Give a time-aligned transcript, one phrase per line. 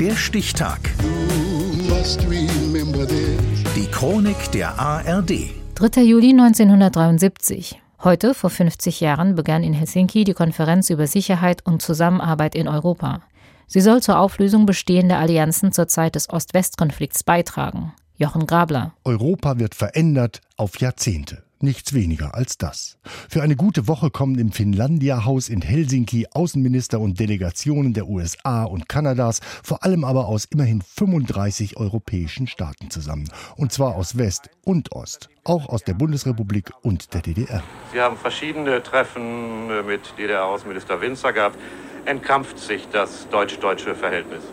[0.00, 0.78] Der Stichtag.
[3.74, 5.32] Die Chronik der ARD.
[5.74, 6.02] 3.
[6.02, 7.80] Juli 1973.
[8.04, 13.22] Heute, vor 50 Jahren, begann in Helsinki die Konferenz über Sicherheit und Zusammenarbeit in Europa.
[13.66, 17.92] Sie soll zur Auflösung bestehender Allianzen zur Zeit des Ost-West-Konflikts beitragen.
[18.14, 18.92] Jochen Grabler.
[19.04, 21.42] Europa wird verändert auf Jahrzehnte.
[21.60, 22.98] Nichts weniger als das.
[23.28, 28.88] Für eine gute Woche kommen im Finlandia-Haus in Helsinki Außenminister und Delegationen der USA und
[28.88, 33.28] Kanadas, vor allem aber aus immerhin 35 europäischen Staaten zusammen.
[33.56, 37.64] Und zwar aus West und Ost, auch aus der Bundesrepublik und der DDR.
[37.92, 41.58] Sie haben verschiedene Treffen mit DDR-Außenminister Winzer gehabt.
[42.04, 44.44] Entkrampft sich das deutsch-deutsche Verhältnis?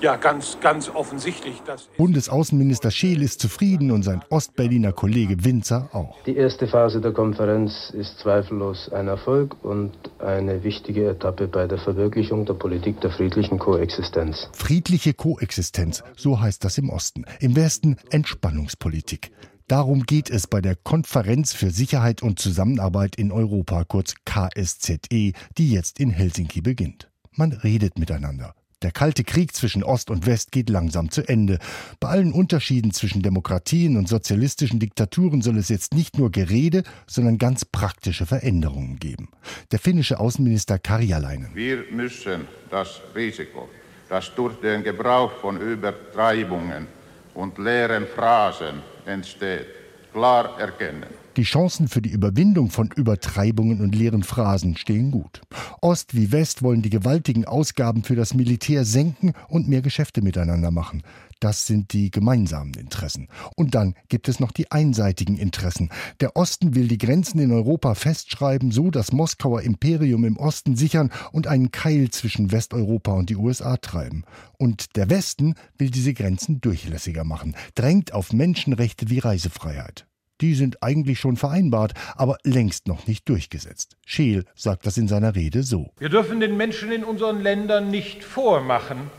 [0.00, 1.62] Ja, ganz, ganz offensichtlich.
[1.66, 6.22] Dass Bundesaußenminister Scheel ist zufrieden und sein Ostberliner Kollege Winzer auch.
[6.26, 11.78] Die erste Phase der Konferenz ist zweifellos ein Erfolg und eine wichtige Etappe bei der
[11.78, 14.48] Verwirklichung der Politik der friedlichen Koexistenz.
[14.52, 17.24] Friedliche Koexistenz, so heißt das im Osten.
[17.40, 19.30] Im Westen Entspannungspolitik.
[19.68, 25.70] Darum geht es bei der Konferenz für Sicherheit und Zusammenarbeit in Europa, kurz KSZE, die
[25.70, 27.10] jetzt in Helsinki beginnt.
[27.32, 28.54] Man redet miteinander.
[28.84, 31.58] Der kalte Krieg zwischen Ost und West geht langsam zu Ende.
[32.00, 37.38] Bei allen Unterschieden zwischen Demokratien und sozialistischen Diktaturen soll es jetzt nicht nur Gerede, sondern
[37.38, 39.30] ganz praktische Veränderungen geben.
[39.72, 41.48] Der finnische Außenminister Karjalainen.
[41.54, 43.70] Wir müssen das Risiko,
[44.10, 46.86] das durch den Gebrauch von Übertreibungen
[47.32, 49.83] und leeren Phrasen entsteht,
[50.14, 51.04] klar erkennen.
[51.36, 55.40] Die Chancen für die Überwindung von Übertreibungen und leeren Phrasen stehen gut.
[55.80, 60.70] Ost wie West wollen die gewaltigen Ausgaben für das Militär senken und mehr Geschäfte miteinander
[60.70, 61.02] machen.
[61.44, 63.28] Das sind die gemeinsamen Interessen.
[63.54, 65.90] Und dann gibt es noch die einseitigen Interessen.
[66.20, 71.12] Der Osten will die Grenzen in Europa festschreiben, so das Moskauer Imperium im Osten sichern
[71.32, 74.24] und einen Keil zwischen Westeuropa und die USA treiben.
[74.56, 80.06] Und der Westen will diese Grenzen durchlässiger machen, drängt auf Menschenrechte wie Reisefreiheit.
[80.40, 83.98] Die sind eigentlich schon vereinbart, aber längst noch nicht durchgesetzt.
[84.06, 85.92] Scheel sagt das in seiner Rede so.
[85.98, 89.10] Wir dürfen den Menschen in unseren Ländern nicht vormachen,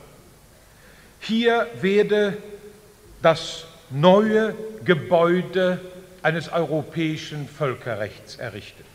[1.26, 2.38] hier werde
[3.22, 5.80] das neue Gebäude
[6.22, 8.86] eines europäischen Völkerrechts errichtet.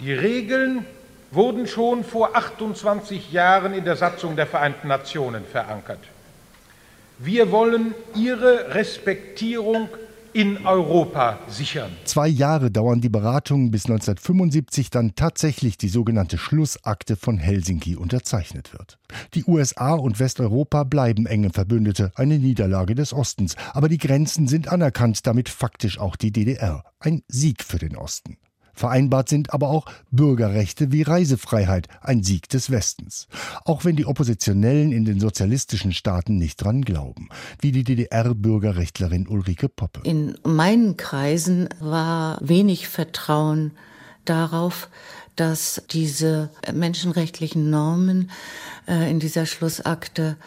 [0.00, 0.86] Die Regeln
[1.30, 6.00] wurden schon vor 28 Jahren in der Satzung der Vereinten Nationen verankert.
[7.18, 9.88] Wir wollen ihre Respektierung
[10.32, 11.90] in Europa sichern.
[12.04, 18.72] Zwei Jahre dauern die Beratungen, bis 1975 dann tatsächlich die sogenannte Schlussakte von Helsinki unterzeichnet
[18.72, 18.98] wird.
[19.34, 24.68] Die USA und Westeuropa bleiben enge Verbündete, eine Niederlage des Ostens, aber die Grenzen sind
[24.68, 26.84] anerkannt, damit faktisch auch die DDR.
[26.98, 28.36] Ein Sieg für den Osten.
[28.80, 33.28] Vereinbart sind aber auch Bürgerrechte wie Reisefreiheit, ein Sieg des Westens.
[33.66, 37.28] Auch wenn die Oppositionellen in den sozialistischen Staaten nicht dran glauben,
[37.60, 40.00] wie die DDR-Bürgerrechtlerin Ulrike Poppe.
[40.04, 43.72] In meinen Kreisen war wenig Vertrauen
[44.24, 44.88] darauf,
[45.36, 48.30] dass diese menschenrechtlichen Normen
[48.88, 50.38] äh, in dieser Schlussakte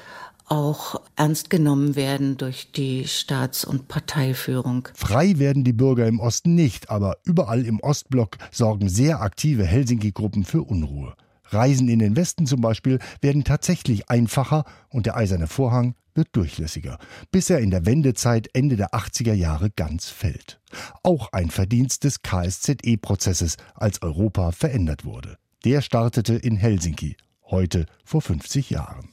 [0.47, 4.87] auch ernst genommen werden durch die Staats- und Parteiführung.
[4.93, 10.43] Frei werden die Bürger im Osten nicht, aber überall im Ostblock sorgen sehr aktive Helsinki-Gruppen
[10.43, 11.15] für Unruhe.
[11.45, 16.97] Reisen in den Westen zum Beispiel werden tatsächlich einfacher und der eiserne Vorhang wird durchlässiger,
[17.31, 20.59] bis er in der Wendezeit Ende der 80er Jahre ganz fällt.
[21.01, 25.37] Auch ein Verdienst des KSZE-Prozesses, als Europa verändert wurde.
[25.65, 27.15] Der startete in Helsinki,
[27.49, 29.12] heute vor 50 Jahren.